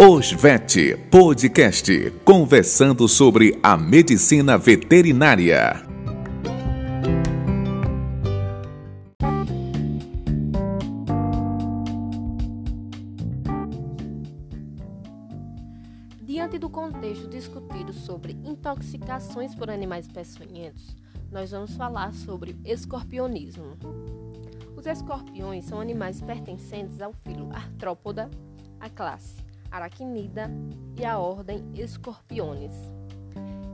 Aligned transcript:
Osvet 0.00 0.96
Podcast, 1.10 2.12
conversando 2.24 3.08
sobre 3.08 3.58
a 3.60 3.76
medicina 3.76 4.56
veterinária. 4.56 5.84
Diante 16.22 16.58
do 16.60 16.70
contexto 16.70 17.26
discutido 17.26 17.92
sobre 17.92 18.34
intoxicações 18.44 19.52
por 19.56 19.68
animais 19.68 20.06
peçonhentos, 20.06 20.96
nós 21.28 21.50
vamos 21.50 21.74
falar 21.74 22.14
sobre 22.14 22.56
escorpionismo. 22.64 23.76
Os 24.76 24.86
escorpiões 24.86 25.64
são 25.64 25.80
animais 25.80 26.20
pertencentes 26.20 27.00
ao 27.00 27.12
filo 27.12 27.50
Artrópoda, 27.52 28.30
a 28.78 28.88
classe 28.88 29.47
Aracnida 29.70 30.50
e 30.96 31.04
a 31.04 31.18
ordem 31.18 31.64
Escorpiones. 31.74 32.72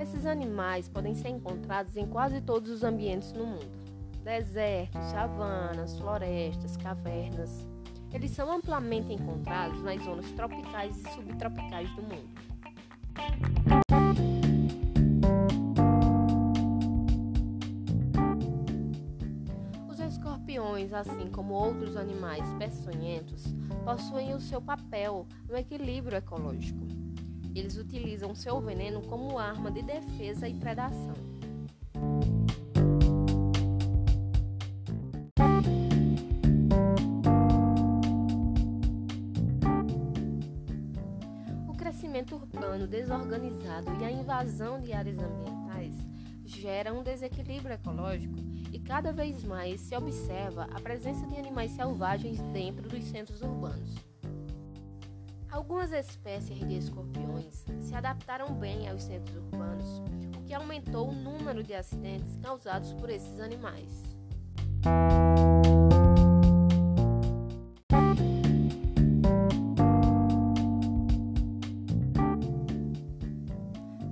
Esses 0.00 0.26
animais 0.26 0.88
podem 0.88 1.14
ser 1.14 1.28
encontrados 1.28 1.96
em 1.96 2.06
quase 2.06 2.40
todos 2.40 2.70
os 2.70 2.82
ambientes 2.82 3.32
no 3.32 3.46
mundo: 3.46 3.70
desertos, 4.22 5.02
savanas, 5.06 5.96
florestas, 5.98 6.76
cavernas. 6.76 7.66
Eles 8.12 8.30
são 8.30 8.52
amplamente 8.52 9.12
encontrados 9.12 9.82
nas 9.82 10.02
zonas 10.02 10.30
tropicais 10.32 10.96
e 10.96 11.10
subtropicais 11.10 11.88
do 11.96 12.02
mundo. 12.02 13.63
Assim 20.94 21.28
como 21.28 21.54
outros 21.54 21.96
animais 21.96 22.44
peçonhentos, 22.58 23.44
possuem 23.84 24.32
o 24.34 24.40
seu 24.40 24.62
papel 24.62 25.26
no 25.48 25.56
equilíbrio 25.56 26.16
ecológico. 26.16 26.86
Eles 27.54 27.76
utilizam 27.76 28.34
seu 28.34 28.60
veneno 28.60 29.02
como 29.02 29.38
arma 29.38 29.70
de 29.70 29.82
defesa 29.82 30.48
e 30.48 30.54
predação. 30.54 31.14
O 41.68 41.76
crescimento 41.76 42.36
urbano 42.36 42.86
desorganizado 42.86 43.92
e 44.00 44.04
a 44.04 44.10
invasão 44.10 44.80
de 44.80 44.92
áreas 44.92 45.18
ambientais 45.18 45.94
gera 46.44 46.92
um 46.92 47.02
desequilíbrio 47.02 47.74
ecológico 47.74 48.53
cada 48.84 49.12
vez 49.12 49.42
mais 49.42 49.80
se 49.80 49.96
observa 49.96 50.68
a 50.74 50.80
presença 50.80 51.26
de 51.26 51.36
animais 51.36 51.70
selvagens 51.72 52.40
dentro 52.52 52.88
dos 52.88 53.04
centros 53.04 53.40
urbanos. 53.40 53.94
Algumas 55.50 55.92
espécies 55.92 56.58
de 56.58 56.76
escorpiões 56.76 57.64
se 57.80 57.94
adaptaram 57.94 58.52
bem 58.54 58.88
aos 58.88 59.04
centros 59.04 59.36
urbanos, 59.36 60.02
o 60.36 60.42
que 60.44 60.52
aumentou 60.52 61.08
o 61.08 61.14
número 61.14 61.62
de 61.62 61.74
acidentes 61.74 62.36
causados 62.42 62.92
por 62.94 63.08
esses 63.08 63.40
animais. 63.40 64.02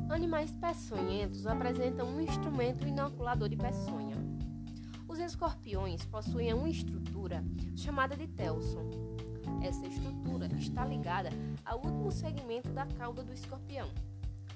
Animais 0.09 0.53
peçonhentos 0.53 1.47
apresentam 1.47 2.07
um 2.07 2.21
instrumento 2.21 2.87
inoculador 2.87 3.49
de 3.49 3.57
peçonha. 3.57 4.42
Os 5.13 5.19
escorpiões 5.19 6.07
possuem 6.07 6.55
uma 6.55 6.71
estrutura 6.71 7.45
chamada 7.77 8.17
de 8.17 8.27
telson. 8.29 8.89
Essa 9.63 9.87
estrutura 9.87 10.47
está 10.57 10.87
ligada 10.87 11.29
ao 11.67 11.85
último 11.85 12.11
segmento 12.11 12.71
da 12.71 12.87
cauda 12.87 13.23
do 13.23 13.31
escorpião. 13.31 13.91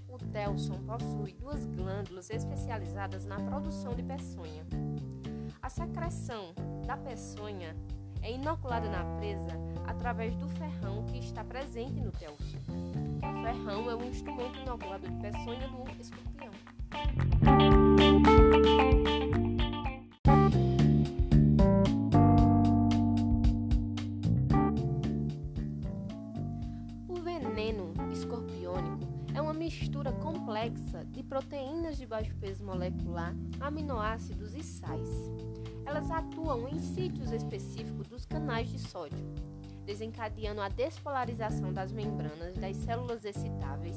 O 0.08 0.16
telson 0.16 0.80
possui 0.86 1.34
duas 1.34 1.66
glândulas 1.66 2.30
especializadas 2.30 3.26
na 3.26 3.38
produção 3.38 3.92
de 3.92 4.02
peçonha. 4.02 4.64
A 5.60 5.68
secreção 5.68 6.54
da 6.86 6.96
peçonha 6.96 7.76
é 8.22 8.32
inoculada 8.32 8.88
na 8.88 9.04
presa 9.18 9.52
através 9.86 10.34
do 10.36 10.48
ferrão 10.48 11.04
que 11.04 11.18
está 11.18 11.44
presente 11.44 12.00
no 12.00 12.12
telson. 12.12 12.56
O 13.20 13.42
ferrão 13.42 13.90
é 13.90 13.94
o 13.94 14.04
instrumento 14.06 14.58
inoculador 14.60 15.10
de 15.10 15.20
peçonha 15.20 15.68
do 15.68 16.00
escorpião. 16.00 17.35
Veneno 27.56 27.94
escorpiônico 28.12 28.98
é 29.34 29.40
uma 29.40 29.54
mistura 29.54 30.12
complexa 30.12 31.02
de 31.06 31.22
proteínas 31.22 31.96
de 31.96 32.04
baixo 32.04 32.36
peso 32.36 32.62
molecular, 32.62 33.34
aminoácidos 33.58 34.54
e 34.54 34.62
sais. 34.62 35.08
Elas 35.86 36.10
atuam 36.10 36.68
em 36.68 36.78
sítios 36.78 37.32
específicos 37.32 38.08
dos 38.08 38.26
canais 38.26 38.68
de 38.68 38.78
sódio, 38.78 39.24
desencadeando 39.86 40.60
a 40.60 40.68
despolarização 40.68 41.72
das 41.72 41.90
membranas 41.92 42.58
das 42.58 42.76
células 42.76 43.24
excitáveis 43.24 43.96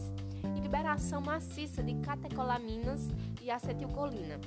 e 0.56 0.62
liberação 0.62 1.20
maciça 1.20 1.84
de 1.84 1.96
catecolaminas 1.96 3.10
e 3.42 3.52
acetilcolina. 3.52 4.40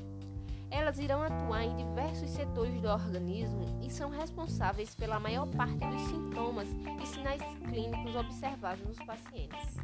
Elas 0.70 0.98
irão 0.98 1.22
atuar 1.22 1.64
em 1.64 1.76
diversos 1.76 2.30
setores 2.30 2.61
do 2.82 2.88
organismo 2.88 3.78
e 3.80 3.88
são 3.88 4.10
responsáveis 4.10 4.92
pela 4.92 5.20
maior 5.20 5.46
parte 5.46 5.86
dos 5.86 6.00
sintomas 6.02 6.66
e 7.00 7.06
sinais 7.06 7.40
clínicos 7.68 8.16
observados 8.16 8.84
nos 8.84 8.98
pacientes. 8.98 9.76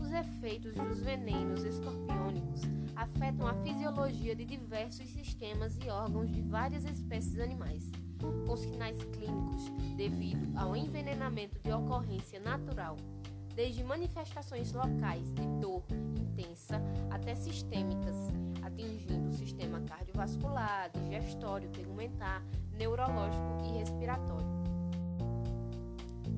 Os 0.00 0.12
efeitos 0.12 0.74
dos 0.74 1.00
venenos 1.00 1.62
escorpiônicos 1.62 2.62
afetam 2.96 3.46
a 3.46 3.54
fisiologia 3.62 4.34
de 4.34 4.44
diversos 4.44 5.08
sistemas 5.10 5.78
e 5.78 5.88
órgãos 5.88 6.28
de 6.28 6.42
várias 6.42 6.84
espécies 6.84 7.38
animais, 7.38 7.88
com 8.50 8.56
sinais 8.56 8.96
clínicos 9.04 9.68
devido 9.94 10.58
ao 10.58 10.74
envenenamento 10.74 11.56
de 11.60 11.72
ocorrência 11.72 12.40
natural, 12.40 12.96
desde 13.54 13.84
manifestações 13.84 14.72
locais 14.72 15.32
de 15.34 15.46
dor 15.60 15.84
intensa 16.18 16.82
até 17.12 17.36
sistêmicas, 17.36 18.16
atingindo 18.60 19.28
o 19.28 19.32
sistema 19.32 19.80
cardiovascular, 19.82 20.90
digestório, 20.90 21.70
tegumentar, 21.70 22.42
neurológico 22.72 23.60
e 23.66 23.78
respiratório. 23.78 24.48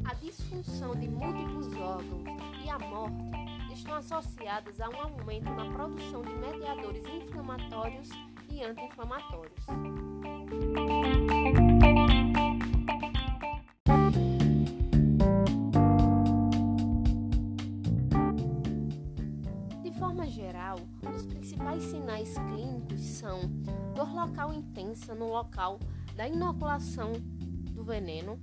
A 0.04 0.12
disfunção 0.12 0.94
de 0.94 1.08
múltiplos 1.08 1.74
órgãos 1.78 2.24
e 2.62 2.68
a 2.68 2.78
morte 2.78 3.72
estão 3.72 3.94
associadas 3.94 4.78
a 4.82 4.90
um 4.90 5.00
aumento 5.00 5.50
na 5.50 5.64
produção 5.72 6.20
de 6.20 6.34
mediadores 6.34 7.06
inflamatórios 7.06 8.10
e 8.50 8.62
anti-inflamatórios. 8.62 9.64
Forma 20.02 20.26
geral, 20.26 20.80
os 21.14 21.24
principais 21.24 21.84
sinais 21.84 22.34
clínicos 22.34 23.00
são 23.00 23.42
dor 23.94 24.12
local 24.12 24.52
intensa 24.52 25.14
no 25.14 25.28
local 25.28 25.78
da 26.16 26.26
inoculação 26.26 27.12
do 27.70 27.84
veneno, 27.84 28.36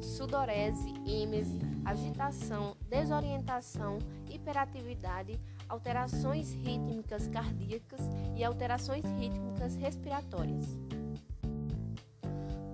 sudorese, 0.00 0.94
êmese, 1.06 1.60
agitação, 1.84 2.74
desorientação, 2.88 3.98
hiperatividade, 4.30 5.38
alterações 5.68 6.54
rítmicas 6.54 7.28
cardíacas 7.28 8.00
e 8.34 8.42
alterações 8.42 9.04
rítmicas 9.20 9.76
respiratórias. 9.76 10.80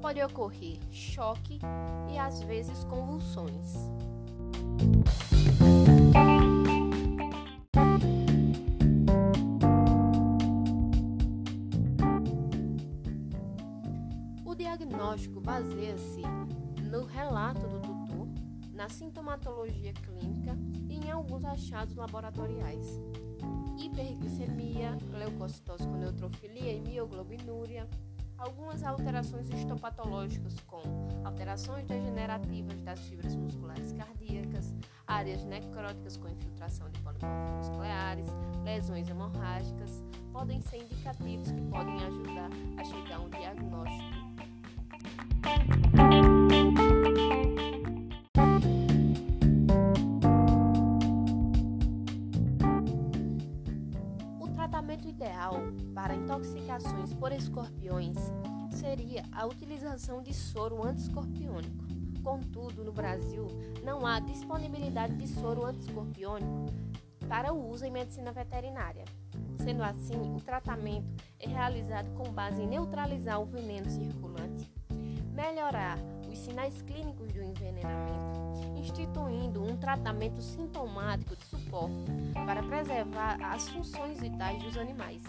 Pode 0.00 0.22
ocorrer 0.22 0.78
choque 0.92 1.58
e 2.08 2.16
às 2.16 2.40
vezes 2.44 2.84
convulsões. 2.84 3.49
Baseia-se 15.60 16.22
no 16.90 17.04
relato 17.04 17.60
do 17.68 17.80
tutor, 17.80 18.26
na 18.72 18.88
sintomatologia 18.88 19.92
clínica 19.92 20.56
e 20.88 20.96
em 20.96 21.10
alguns 21.10 21.44
achados 21.44 21.94
laboratoriais. 21.94 22.98
Hiperglicemia, 23.78 24.96
leucocitose 25.12 25.86
com 25.86 25.96
neutrofilia 25.96 26.72
e 26.72 26.80
mioglobinuria, 26.80 27.86
algumas 28.38 28.82
alterações 28.82 29.50
histopatológicas 29.50 30.58
como 30.60 31.08
alterações 31.24 31.86
degenerativas 31.86 32.80
das 32.80 33.00
fibras 33.00 33.36
musculares 33.36 33.92
cardíacas, 33.92 34.74
áreas 35.06 35.44
necróticas 35.44 36.16
com 36.16 36.28
infiltração 36.28 36.88
de 36.88 36.98
polimorfos 37.00 37.68
musculares, 37.68 38.26
lesões 38.64 39.10
hemorrágicas, 39.10 40.02
podem 40.32 40.62
ser 40.62 40.78
indicativos 40.78 41.52
que 41.52 41.60
podem 41.62 41.96
ajudar 41.96 42.50
a 42.78 42.84
chegar 42.84 43.16
a 43.16 43.20
um 43.20 43.28
diagnóstico. 43.28 44.29
O 54.40 54.48
tratamento 54.54 55.08
ideal 55.08 55.54
para 55.94 56.14
intoxicações 56.14 57.14
por 57.14 57.32
escorpiões 57.32 58.16
seria 58.70 59.24
a 59.32 59.46
utilização 59.46 60.22
de 60.22 60.32
soro 60.32 60.82
antiescorpiônico. 60.84 61.84
Contudo, 62.22 62.84
no 62.84 62.92
Brasil, 62.92 63.46
não 63.82 64.06
há 64.06 64.20
disponibilidade 64.20 65.16
de 65.16 65.26
soro 65.26 65.64
antiescorpiônico 65.64 66.66
para 67.28 67.52
o 67.52 67.70
uso 67.70 67.84
em 67.84 67.90
medicina 67.90 68.32
veterinária. 68.32 69.04
Sendo 69.58 69.82
assim, 69.82 70.34
o 70.34 70.40
tratamento 70.40 71.06
é 71.38 71.48
realizado 71.48 72.10
com 72.14 72.30
base 72.32 72.62
em 72.62 72.66
neutralizar 72.66 73.40
o 73.40 73.46
veneno 73.46 73.90
circulante, 73.90 74.70
melhorar 75.40 75.98
os 76.30 76.38
sinais 76.38 76.82
clínicos 76.82 77.32
do 77.32 77.42
envenenamento, 77.42 78.78
instituindo 78.78 79.64
um 79.64 79.74
tratamento 79.76 80.40
sintomático 80.42 81.34
de 81.34 81.44
suporte 81.46 82.12
para 82.34 82.62
preservar 82.62 83.38
as 83.42 83.66
funções 83.70 84.20
vitais 84.20 84.62
dos 84.62 84.76
animais. 84.76 85.22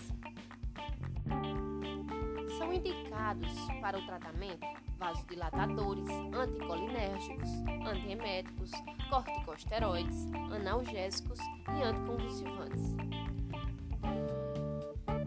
São 2.57 2.73
indicados 2.73 3.51
para 3.79 3.97
o 3.97 4.05
tratamento 4.05 4.67
vasodilatadores, 4.99 6.07
anticolinérgicos, 6.31 7.49
antieméticos, 7.87 8.71
corticosteroides, 9.09 10.27
analgésicos 10.53 11.39
e 11.39 11.83
anticonvulsivantes. 11.83 12.95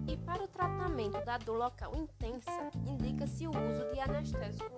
E 0.06 0.16
para 0.19 0.44
o 0.44 0.46
tratamento 0.46 1.25
da 1.25 1.38
dor 1.38 1.58
local 1.58 1.92
intensa, 1.96 2.70
indica-se 2.87 3.48
o 3.48 3.50
uso 3.50 3.92
de 3.92 3.98
anestésico 3.98 4.74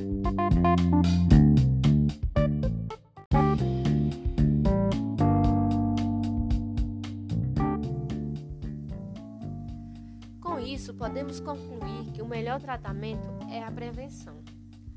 local. 0.00 0.40
isso, 10.80 10.94
podemos 10.94 11.40
concluir 11.40 12.10
que 12.12 12.22
o 12.22 12.26
melhor 12.26 12.60
tratamento 12.60 13.28
é 13.50 13.62
a 13.62 13.70
prevenção. 13.70 14.42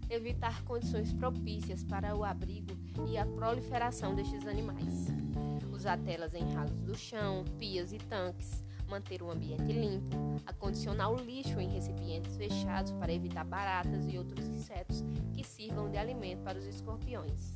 Evitar 0.09 0.63
condições 0.63 1.11
propícias 1.11 1.83
para 1.83 2.15
o 2.15 2.23
abrigo 2.23 2.73
e 3.07 3.17
a 3.17 3.25
proliferação 3.25 4.15
destes 4.15 4.47
animais. 4.47 5.07
Usar 5.71 5.97
telas 5.97 6.33
em 6.33 6.53
ralos 6.53 6.81
do 6.83 6.95
chão, 6.95 7.43
pias 7.57 7.91
e 7.91 7.97
tanques. 7.97 8.63
Manter 8.93 9.23
o 9.23 9.31
ambiente 9.31 9.73
limpo. 9.73 10.15
Acondicionar 10.45 11.11
o 11.11 11.15
lixo 11.15 11.59
em 11.59 11.67
recipientes 11.67 12.37
fechados 12.37 12.91
para 12.91 13.11
evitar 13.11 13.43
baratas 13.43 14.05
e 14.07 14.19
outros 14.19 14.47
insetos 14.47 15.03
que 15.33 15.43
sirvam 15.43 15.89
de 15.89 15.97
alimento 15.97 16.43
para 16.43 16.59
os 16.59 16.65
escorpiões. 16.67 17.51